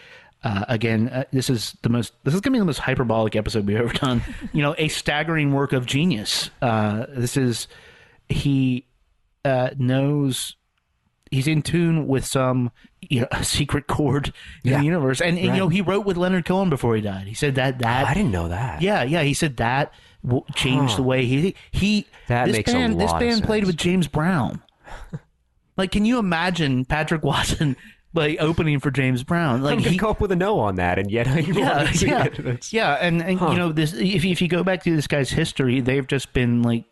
[0.47, 2.13] Uh, again, uh, this is the most.
[2.23, 4.23] This is gonna be the most hyperbolic episode we've ever done.
[4.53, 6.51] You know, a staggering work of genius.
[6.63, 7.67] Uh, this is
[8.29, 8.87] he
[9.45, 10.55] uh, knows
[11.33, 14.33] he's in tune with some you know secret chord
[14.63, 14.79] in Yeah.
[14.79, 17.27] the universe, and, and you know he wrote with Leonard Cohen before he died.
[17.27, 18.83] He said that that I didn't know that.
[18.83, 19.23] yeah, yeah.
[19.23, 19.93] He said that
[20.25, 22.07] w- changed the way he he.
[22.29, 24.63] That this makes a band, This lot of band played with James Brown.
[25.79, 27.77] Like, can you imagine Patrick Watson
[28.17, 29.63] like opening for James Brown?
[29.63, 31.97] Like he, come up with a no on that, and yet I yeah, want to
[31.99, 32.57] see yeah.
[32.71, 33.51] Yeah, and, and Huh.
[33.51, 33.93] you know this.
[33.93, 36.85] If you- if you go back to this guy's history, they've just been like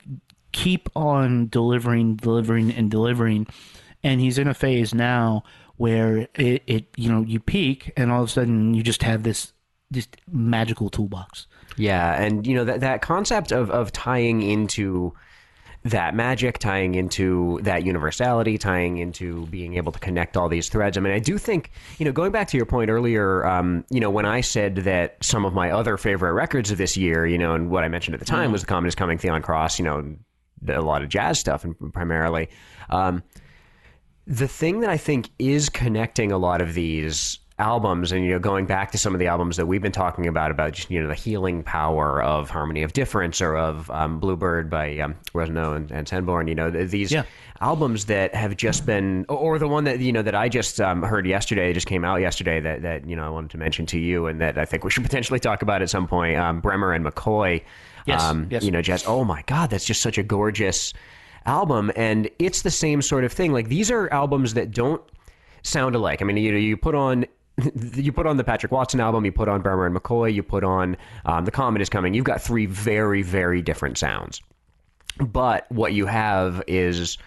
[0.52, 3.46] keep on delivering, delivering, and delivering,
[4.02, 5.42] and he's in a phase now
[5.76, 9.22] where it, it you know you peak, and all of a sudden you just have
[9.24, 9.52] this
[9.90, 11.46] this magical toolbox.
[11.76, 15.12] Yeah, and you know that that concept of of tying into
[15.84, 20.96] that magic, tying into that universality, tying into being able to connect all these threads.
[20.96, 23.46] I mean, I do think you know going back to your point earlier.
[23.46, 26.96] Um, you know, when I said that some of my other favorite records of this
[26.96, 29.18] year, you know, and what I mentioned at the time was the Comet is Coming,
[29.18, 29.78] Theon Cross.
[29.78, 30.16] You know,
[30.68, 32.48] a lot of jazz stuff, and primarily.
[32.88, 33.22] Um,
[34.26, 38.38] the thing that I think is connecting a lot of these albums and you know
[38.40, 41.00] going back to some of the albums that we've been talking about about just you
[41.00, 45.76] know the healing power of harmony of difference or of um, bluebird by um, Rosno
[45.76, 47.22] and, and Sanborn you know th- these Yeah.
[47.60, 50.80] albums that have just been or- or the one that you know that I just
[50.80, 53.86] um, heard yesterday just came out yesterday that that you know I wanted to mention
[53.86, 56.60] to you and that I think we should potentially talk about at some point um,
[56.60, 57.62] Bremer and McCoy.
[58.04, 58.64] Yes, um, yes.
[58.64, 60.92] you know just oh my god that's just such a gorgeous
[61.46, 61.92] album.
[61.94, 63.52] And it's the same sort of thing.
[63.52, 65.00] Like these are albums that don't
[65.62, 66.20] sound alike.
[66.20, 67.26] I mean you know you put on
[67.94, 70.64] you put on the Patrick Watson album, you put on Bremer and McCoy, you put
[70.64, 72.14] on um, The Comet is Coming.
[72.14, 74.40] You've got three very, very different sounds.
[75.18, 77.18] But what you have is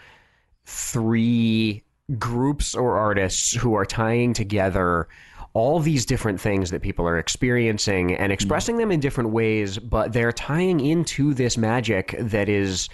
[0.66, 1.84] three
[2.18, 5.08] groups or artists who are tying together
[5.54, 10.14] all these different things that people are experiencing and expressing them in different ways, but
[10.14, 12.90] they're tying into this magic that is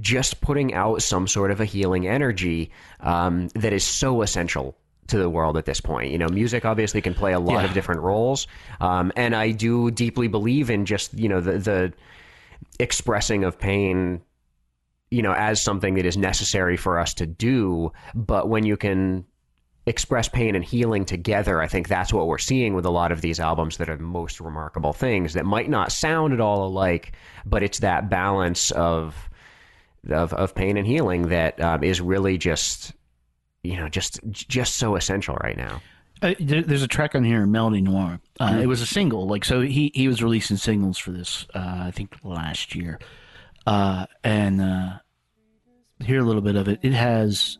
[0.00, 4.76] just putting out some sort of a healing energy um, that is so essential
[5.08, 6.10] to the world at this point.
[6.12, 7.64] You know, music obviously can play a lot Yeah.
[7.64, 8.46] of different roles,
[8.80, 11.92] um, and I do deeply believe in just you know the the
[12.78, 14.22] expressing of pain
[15.10, 19.24] you know as something that is necessary for us to do but when you can
[19.84, 23.20] express pain and healing together i think that's what we're seeing with a lot of
[23.20, 27.12] these albums that are the most remarkable things that might not sound at all alike
[27.44, 29.28] but it's that balance of
[30.08, 32.92] of, of pain and healing that um, is really just
[33.62, 35.80] you know just just so essential right now
[36.22, 38.20] Uh, there, there's a track on here, Melody Noir.
[38.38, 39.60] Uh, It was a single, like so.
[39.60, 43.00] He he was releasing singles for this, uh, I think last year,
[43.66, 44.90] uh, and uh,
[46.04, 46.78] hear a little bit of it.
[46.82, 47.58] It has,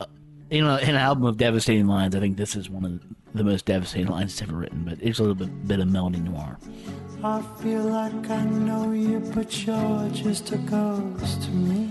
[0.00, 0.06] uh,
[0.50, 2.14] you know, an album of devastating lines.
[2.14, 3.00] I think this is one of
[3.34, 4.84] the most devastating lines it's ever written.
[4.84, 6.56] But it's a little bit bit of Melody Noir.
[7.24, 11.90] I feel like I know you, but you're just a ghost to me.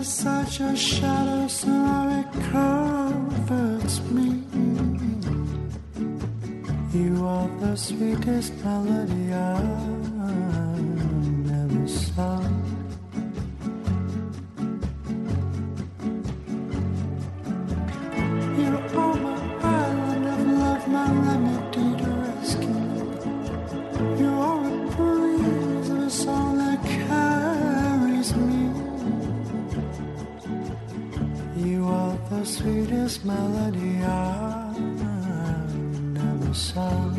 [0.00, 4.28] Beside your shadow, somehow it comforts me.
[6.94, 10.40] You are the sweetest melody I've
[11.60, 12.59] ever sung.
[32.60, 34.78] Sweetest melody I've
[36.12, 37.16] never sung.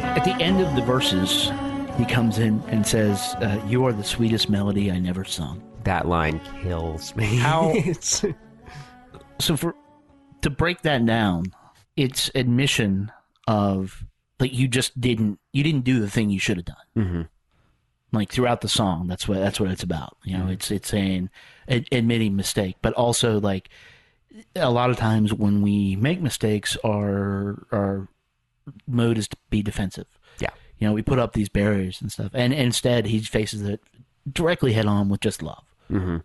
[0.00, 1.50] At the end of the verses,
[1.96, 6.08] he comes in and says, uh, "You are the sweetest melody I never sung." that
[6.08, 8.24] line kills me How- It's-
[9.38, 9.74] so for
[10.40, 11.44] to break that down,
[11.94, 13.12] it's admission
[13.46, 14.02] of
[14.40, 16.76] like you just didn't you didn't do the thing you should have done.
[16.96, 17.28] Mhm.
[18.14, 20.16] Like throughout the song, that's what that's what it's about.
[20.24, 21.30] You know, it's it's saying
[21.68, 23.68] ad- admitting mistake, but also like
[24.56, 28.08] a lot of times when we make mistakes, our our
[28.86, 30.06] mode is to be defensive.
[30.38, 30.50] Yeah.
[30.78, 33.80] you know, we put up these barriers and stuff, and instead he faces it
[34.30, 35.64] directly head on with just love.
[35.90, 36.18] Mm-hmm.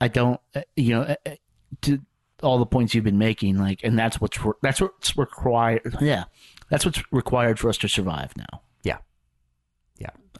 [0.00, 1.34] I don't, uh, you know, uh, uh,
[1.82, 2.00] to
[2.42, 5.96] all the points you've been making, like, and that's what's that's what's required.
[6.00, 6.24] Yeah,
[6.70, 8.62] that's what's required for us to survive now.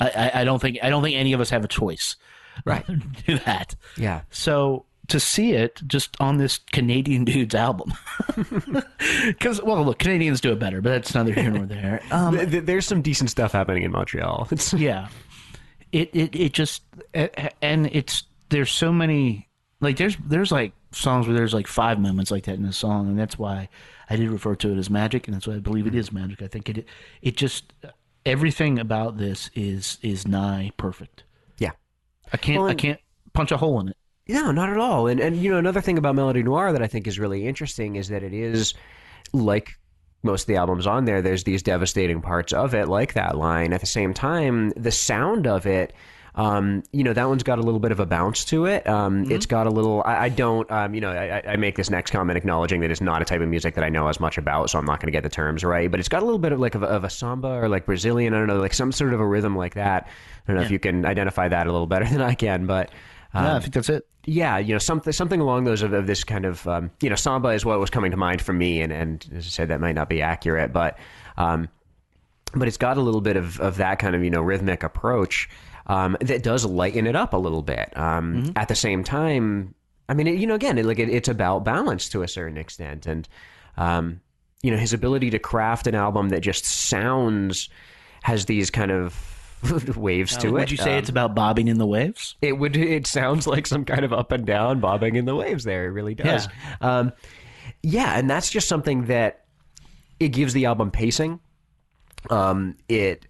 [0.00, 2.16] I, I, don't think I don't think any of us have a choice.
[2.64, 2.84] Right.
[2.86, 3.74] to do that.
[3.96, 7.92] yeah So to see it just on this Canadian dude's album,
[9.26, 12.02] because well, look, Canadians do it better, but that's neither here nor there.
[12.10, 14.48] Um, Th- th- there's some decent stuff happening in Montreal.
[14.50, 15.08] It's, yeah
[15.92, 16.82] it it, it just
[17.14, 19.48] and it's there's so many
[19.80, 23.08] like there's there's like songs where there's like five moments like that in a song
[23.08, 23.68] and that's why
[24.10, 26.42] i did refer to it as magic and that's why i believe it is magic
[26.42, 26.86] i think it
[27.20, 27.72] it just
[28.24, 31.24] everything about this is is nigh perfect
[31.58, 31.70] yeah.
[32.32, 33.00] i can't Well, i can't
[33.32, 33.96] punch a hole in it
[34.28, 35.08] No, not at all.
[35.08, 37.96] And and you know another thing about Melody Noir that I think is really interesting
[37.96, 38.72] is that it is
[39.32, 39.70] like
[40.22, 43.72] most of the albums on there, there's these devastating parts of it, like that line.
[43.72, 45.92] At the same time, the sound of it.
[46.34, 48.86] Um, you know that one's got a little bit of a bounce to it.
[48.88, 50.02] Um, It's got a little.
[50.06, 50.70] I, I don't.
[50.70, 53.42] Um, you know, I, I- make this next comment acknowledging that it's not a type
[53.42, 55.28] of music that I know as much about, so I'm not going to get the
[55.28, 55.90] terms right.
[55.90, 57.84] But it's got a little bit of like of a, of a samba or like
[57.84, 58.32] Brazilian.
[58.32, 60.08] I don't know, like some sort of a rhythm like that.
[60.48, 62.90] I don't know if you can identify that a little better than I can, but
[63.34, 64.06] yeah, I think that's it.
[64.24, 67.16] yeah, you know, something something along those of, of this kind of um, you know,
[67.16, 69.80] samba is what was coming to mind for me, and and as I said, that
[69.82, 70.98] might not be accurate, but
[71.36, 71.68] um,
[72.54, 75.48] but it's got a little bit of, of that kind of you know rhythmic approach
[75.86, 77.96] um, that does lighten it up a little bit.
[77.96, 79.74] Um, At the same time,
[80.08, 82.56] I mean, it, you know, again, it, like it, it's about balance to a certain
[82.58, 83.28] extent, and
[83.76, 84.20] um,
[84.62, 87.68] you know, his ability to craft an album that just sounds
[88.22, 89.16] has these kind of
[89.96, 90.52] waves to it.
[90.52, 92.36] Would you say Um, it's about bobbing in the waves?
[92.42, 92.76] it would.
[92.76, 95.64] It sounds like some kind of up and down bobbing in the waves.
[95.64, 96.48] There, it really does.
[96.80, 97.12] Yeah, um,
[97.82, 99.44] yeah and that's just something that
[100.20, 101.40] it gives the album pacing.
[102.30, 103.26] Um, it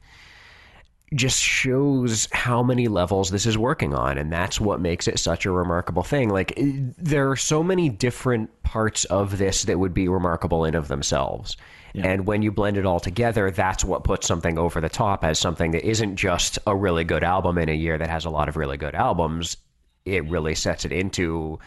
[1.14, 5.46] just shows how many levels this is working on, and that's what makes it such
[5.46, 6.28] a remarkable thing.
[6.28, 10.74] Like eh, there are so many different parts of this that would be remarkable in
[10.74, 11.56] of themselves.
[11.94, 15.38] And when you blend it all together, that's what puts something over the top as
[15.38, 18.48] something that isn't just a really good album in a year that has a lot
[18.48, 19.58] of really good albums.
[20.06, 21.58] It really sets it into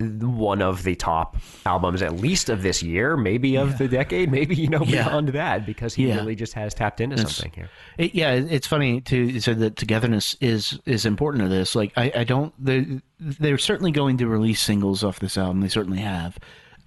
[0.00, 4.54] one of the top albums, at least of this year, maybe of the decade, maybe
[4.56, 5.04] you know Yeah.
[5.08, 6.16] beyond that, because he Yeah.
[6.16, 7.70] really just has tapped into something here.
[7.98, 11.74] It, yeah, it's funny to say that togetherness is is important to this.
[11.74, 12.52] Like, I, I don't.
[12.62, 15.60] They they're certainly going to release singles off this album.
[15.60, 16.38] They certainly have.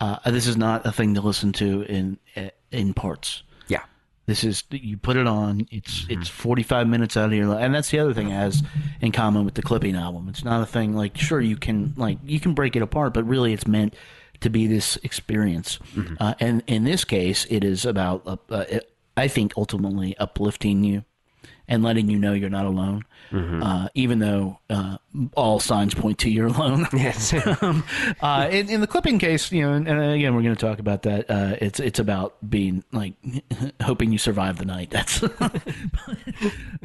[0.02, 2.18] Uh, this is not a thing to listen to in
[2.72, 3.44] in parts.
[4.26, 5.68] This is you put it on.
[5.72, 6.14] It's Mm-hmm.
[6.14, 8.64] it's forty five minutes out of your life, and that's the other thing it has
[9.02, 10.28] in common with the clipping album.
[10.30, 13.24] It's not a thing like sure you can like you can break it apart, but
[13.28, 13.96] really it's meant
[14.42, 15.80] to be this experience.
[15.96, 16.16] Mm-hmm.
[16.20, 18.80] Uh, and in this case, it is about uh, uh,
[19.16, 21.04] I think ultimately uplifting you
[21.68, 23.64] and letting you know you're not alone, Mm-hmm.
[23.64, 24.98] uh, even though uh,
[25.36, 26.86] all signs point to you're alone.
[26.94, 27.34] Yes.
[27.62, 27.84] um,
[28.22, 30.78] uh, in, in the clipping case, you know, and, and again, we're going to talk
[30.80, 31.30] about that.
[31.30, 33.14] Uh, it's it's about being like
[33.82, 34.92] hoping you survive the night.
[34.92, 35.24] That's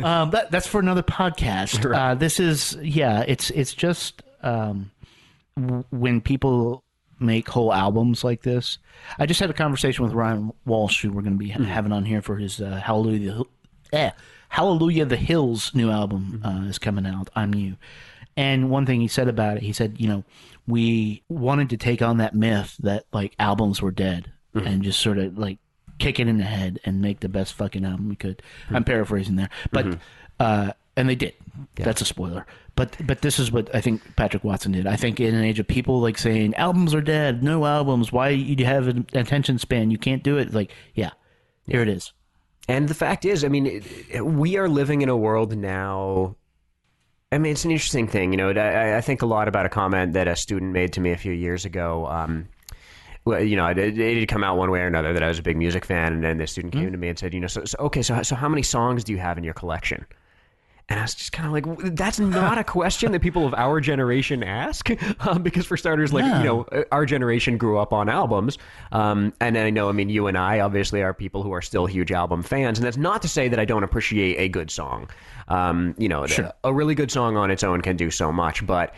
[0.03, 1.85] um, that, that's for another podcast.
[1.95, 4.91] Uh, this is yeah, it's it's just um,
[5.57, 6.83] w- when people
[7.19, 8.79] make whole albums like this.
[9.19, 11.93] I just had a conversation with Ryan Walsh, who we're going to be ha- having
[11.93, 13.43] on here for his uh, Hallelujah,
[13.93, 14.11] eh,
[14.51, 17.31] Hallelujah, the Hills new album uh, is coming out.
[17.35, 17.77] I'm you.
[18.37, 20.25] And one thing he said about it, he said, you know,
[20.67, 25.19] we wanted to take on that myth that like albums were dead and just sort
[25.19, 25.59] of like
[25.99, 28.43] kick it in the head and make the best fucking album we could.
[28.71, 29.99] I'm paraphrasing there, but
[30.41, 31.35] uh, and they did.
[31.77, 32.47] That's a spoiler.
[32.75, 34.87] But but this is what I think Patrick Watson did.
[34.87, 38.11] I think in an age of people like saying albums are dead, no albums.
[38.13, 39.91] Why you have an attention span?
[39.91, 40.53] You can't do it.
[40.53, 41.11] Like yeah,
[41.67, 42.13] here it is.
[42.71, 46.37] And the fact is, I mean, it- it- we are living in a world now.
[47.33, 48.33] I mean, it's an interesting thing.
[48.33, 51.01] You know, I, I think a lot about a comment that a student made to
[51.01, 52.07] me a few years ago.
[52.07, 52.49] Um,
[53.25, 55.39] well, you know, it, it had come out one way or another that I was
[55.39, 57.47] a big music fan, and then the student came to me and said, you know,
[57.49, 60.07] so, so okay, so so how many songs do you have in your collection?
[60.91, 63.81] And I was just kind of like, that's not a question that people of our
[63.81, 68.59] generation ask, um, because for starters, like you know, our generation grew up on albums,
[68.91, 71.87] um, and I know, I mean, you and I obviously are people who are still
[71.87, 75.09] huge album fans, and that's not to say that I don't appreciate a good song.
[75.47, 78.67] Um, you know, the- a really good song on its own can do so much,
[78.67, 78.93] but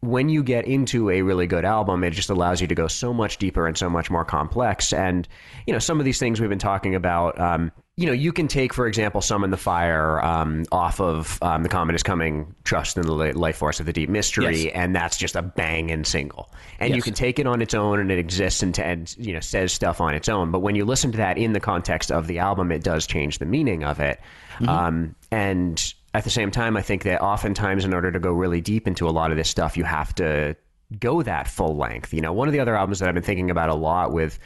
[0.00, 3.12] when you get into a really good album, it just allows you to go so
[3.12, 4.92] much deeper and so much more complex.
[4.92, 5.26] And
[5.66, 7.38] you know, some of these things we've been talking about.
[7.40, 11.64] Um, you know, you can take, for example, "Summon the Fire" um, off of um,
[11.64, 14.72] "The Comet Is Coming," "Trust in the Life Force of the Deep Mystery," Yes.
[14.72, 16.48] and that's just a banging single.
[16.78, 19.40] And you can take it on its own, and it exists and, and you know
[19.40, 20.52] says stuff on its own.
[20.52, 23.38] But when you listen to that in the context of the album, it does change
[23.38, 24.20] the meaning of it.
[24.68, 28.60] Um, and at the same time, I think that oftentimes, in order to go really
[28.60, 30.56] deep into a lot of this stuff, you have to
[30.98, 32.14] go that full length.
[32.14, 34.38] You know, one of the other albums that I've been thinking about a lot with.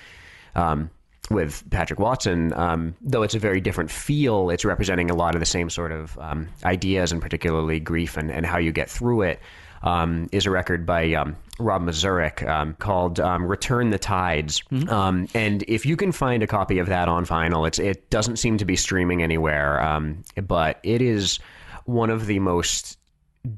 [0.54, 0.90] Um,
[1.30, 5.40] with Patrick Watson, um, though it's a very different feel, it's representing a lot of
[5.40, 9.22] the same sort of um, ideas, and particularly grief and, and how you get through
[9.22, 9.40] it.
[9.82, 15.28] Um, is a record by um, Rob Mazurek um, called um, "Return the Tides," um,
[15.34, 18.58] and if you can find a copy of that on vinyl, it's it doesn't seem
[18.58, 21.38] to be streaming anywhere, um, but it is
[21.84, 22.98] one of the most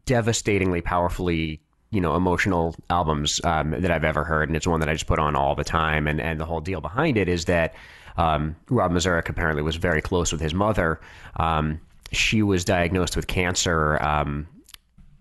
[0.06, 4.88] devastatingly powerfully you know emotional albums um, that I've ever heard, and it's one that
[4.88, 6.06] I just put on all the time.
[6.06, 7.74] And and the whole deal behind it is that
[8.16, 11.00] um, Rob Mazurek apparently was very close with his mother.
[11.36, 11.80] Um,
[12.12, 14.02] she was diagnosed with cancer.
[14.02, 14.46] Um,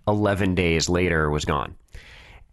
[0.05, 1.75] Eleven days later, was gone,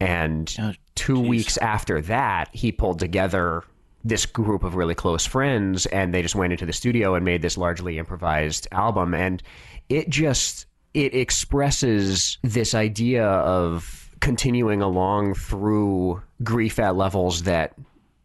[0.01, 3.63] and Oh, two weeks after that, he pulled together
[4.03, 7.43] this group of really close friends, and they just went into the studio and made
[7.43, 9.43] this largely improvised album, and
[9.89, 17.75] it just it expresses this idea of continuing along through grief at levels that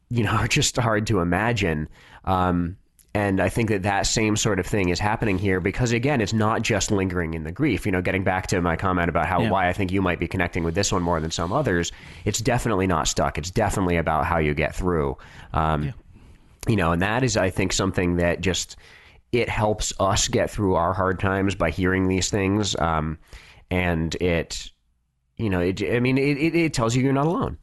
[0.09, 1.89] you know are just hard to imagine.
[2.23, 2.77] Um,
[3.15, 6.33] and I think that that same sort of thing is happening here because again, it's
[6.33, 7.85] not just lingering in the grief.
[7.85, 9.49] You know, getting back to my comment about how Yeah.
[9.51, 11.91] why I think you might be connecting with this one more than some others,
[12.25, 13.37] it's definitely not stuck.
[13.37, 15.17] It's definitely about how you get through.
[15.53, 15.93] Um,
[16.67, 18.75] You know, and that is, I think, something that just
[19.31, 23.17] it helps us get through our hard times by hearing these things, um,
[23.69, 24.71] and it,
[25.37, 27.57] you know, it, I mean, it, it, it tells you you're not alone.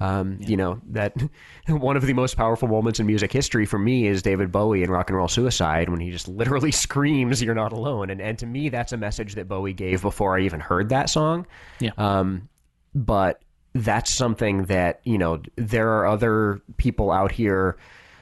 [0.00, 1.14] Um, You know that
[1.68, 4.90] one of the most powerful moments in music history for me is David Bowie in
[4.90, 8.46] Rock and Roll Suicide when he just literally screams, "You're not alone." And and to
[8.46, 11.46] me, that's a message that Bowie gave before I even heard that song.
[11.80, 11.90] Yeah.
[11.98, 12.48] Um,
[12.94, 13.42] but
[13.74, 17.76] that's something that you know there are other people out here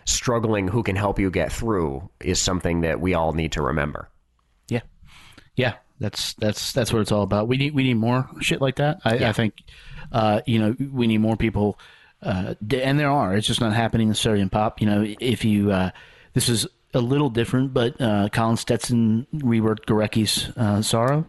[0.05, 4.09] struggling who can help you get through is something that we all need to remember.
[4.68, 4.81] Yeah,
[5.57, 5.74] yeah.
[5.99, 7.49] That's that's that's what it's all about.
[7.49, 9.01] We need we need more shit like that.
[9.05, 9.55] I, I think,
[10.13, 11.79] uh, you know, we need more people,
[12.23, 13.35] uh, and there are.
[13.35, 14.81] It's just not happening necessarily in pop.
[14.81, 15.91] You know, if you uh,
[16.35, 21.27] this is a little different, but uh, Colin Stetson reworked Gorecki's uh, "Sorrow."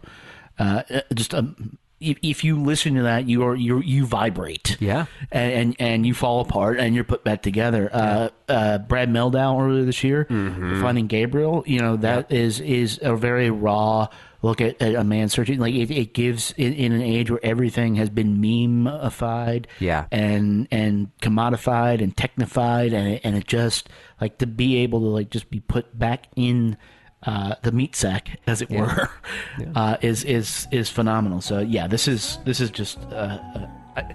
[0.58, 0.82] Uh,
[1.14, 4.76] just um, if, if you listen to that, you are you you vibrate.
[4.80, 5.06] Yeah.
[5.32, 7.90] and, and and you fall apart and you're put back together.
[7.92, 11.64] Uh, uh, Brad Mehldau earlier this year, finding Gabriel.
[11.66, 14.08] You know that is is a very raw
[14.42, 15.58] look at, at a man searching.
[15.58, 20.06] Like it, it gives in, in an age where everything has been memeified, Yeah.
[20.12, 23.88] and and commodified and technified, and it, and it just
[24.20, 26.76] like to be able to like just be put back in.
[27.24, 29.10] Uh, the meat sack, as it were,
[29.74, 31.40] uh, is is is phenomenal.
[31.40, 33.66] So yeah, this is this is just uh, uh,
[33.96, 34.14] I,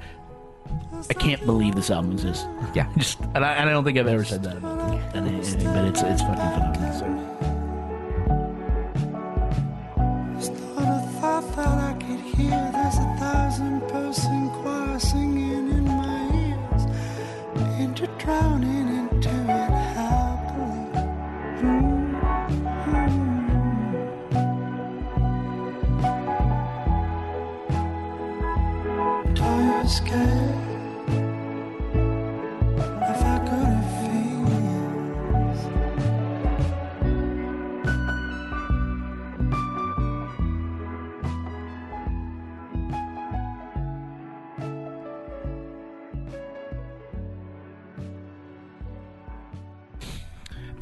[1.09, 2.45] I can't believe this album exists.
[2.73, 2.89] Yeah.
[2.97, 4.79] Just and I, and I don't think I've ever said that about
[5.13, 6.93] any, anything, but it's it's fucking phenomenal.
[6.93, 7.32] So.
[11.33, 16.85] I thought I could hear there's a thousand person choir singing in my ears,
[17.79, 20.91] into drowning into it happily.
[21.63, 22.03] Mm-hmm.
[29.35, 30.62] You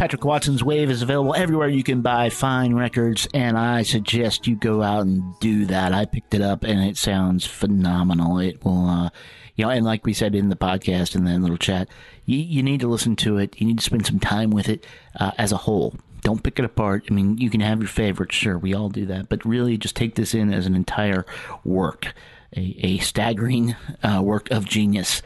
[0.01, 4.55] Patrick Watson's Wave is available everywhere you can buy fine records, and I suggest you
[4.55, 5.93] go out and do that.
[5.93, 8.39] I picked it up, and it sounds phenomenal.
[8.39, 9.09] It will, uh,
[9.55, 11.87] you know, and like we said in the podcast and then little chat,
[12.25, 13.61] you, you need to listen to it.
[13.61, 14.87] You need to spend some time with it
[15.19, 15.93] uh, as a whole.
[16.21, 17.05] Don't pick it apart.
[17.07, 19.95] I mean, you can have your favorites, sure, we all do that, but really just
[19.95, 21.27] take this in as an entire
[21.63, 22.11] work,
[22.57, 25.21] a, a staggering uh, work of genius.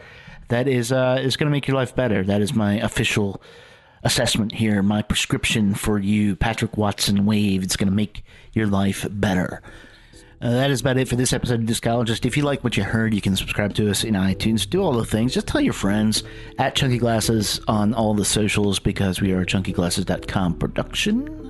[0.49, 2.25] That is uh, is going to make your life better.
[2.25, 3.41] That is my official
[4.05, 7.63] assessment here, my prescription for you, Patrick Watson Wave.
[7.63, 9.61] It's going to make your life better.
[10.41, 12.25] Uh, that is about it for this episode of Discologist.
[12.25, 14.69] If you like what you heard, you can subscribe to us in iTunes.
[14.69, 15.33] Do all the things.
[15.33, 16.23] Just tell your friends
[16.59, 21.44] at Chunky Glasses on all the socials because we are chunkyglasses.com production.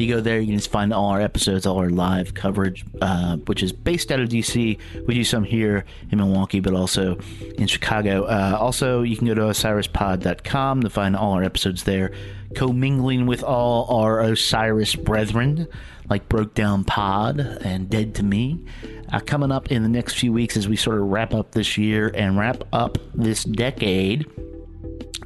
[0.00, 3.36] You go there, you can just find all our episodes, all our live coverage, uh,
[3.36, 4.78] which is based out of DC.
[5.06, 7.18] We do some here in Milwaukee, but also
[7.58, 8.24] in Chicago.
[8.24, 12.12] Uh, also, you can go to osirispod.com to find all our episodes there,
[12.54, 15.68] commingling with all our Osiris brethren,
[16.08, 18.64] like Broke Down Pod and Dead to Me.
[19.12, 21.76] Uh, coming up in the next few weeks as we sort of wrap up this
[21.76, 24.26] year and wrap up this decade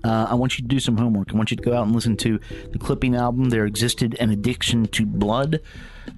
[0.03, 1.32] uh, I want you to do some homework.
[1.32, 2.39] I want you to go out and listen to
[2.72, 3.51] the Clipping album.
[3.51, 5.61] There existed an addiction to blood.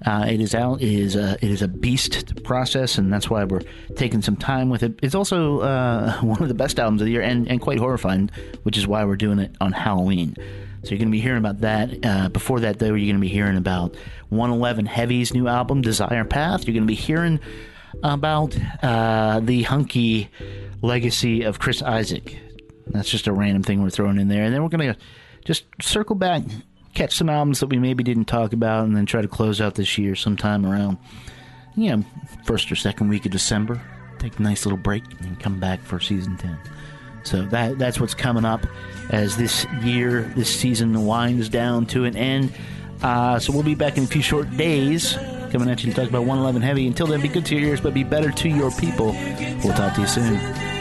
[0.05, 0.81] Uh, it is out.
[0.81, 3.61] It is a it is a beast to process, and that's why we're
[3.95, 4.99] taking some time with it.
[5.01, 8.29] It's also uh, one of the best albums of the year, and, and quite horrifying,
[8.63, 10.35] which is why we're doing it on Halloween.
[10.83, 12.05] So you're going to be hearing about that.
[12.05, 13.95] Uh, before that, though, you're going to be hearing about
[14.29, 16.65] 111 Heavy's new album, Desire Path.
[16.65, 17.39] You're going to be hearing
[18.03, 20.29] about uh, the hunky
[20.81, 22.37] legacy of Chris Isaak.
[22.91, 24.43] That's just a random thing we're throwing in there.
[24.43, 24.99] And then we're going to
[25.45, 26.43] just circle back,
[26.93, 29.75] catch some albums that we maybe didn't talk about, and then try to close out
[29.75, 30.97] this year sometime around,
[31.75, 32.03] you know,
[32.45, 33.81] first or second week of December.
[34.19, 36.57] Take a nice little break and come back for season 10.
[37.23, 38.65] So that that's what's coming up
[39.09, 42.53] as this year, this season winds down to an end.
[43.01, 45.13] Uh, so we'll be back in a few short days
[45.51, 46.87] coming at you to talk about 111 Heavy.
[46.87, 49.13] Until then, be good to your ears, but be better to your people.
[49.63, 50.76] We'll talk to you soon.